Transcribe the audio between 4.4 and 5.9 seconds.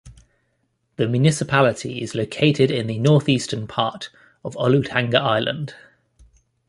of Olutanga Island.